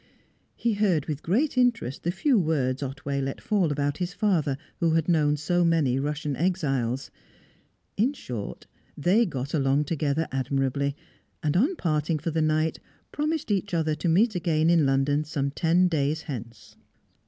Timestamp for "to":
13.93-14.09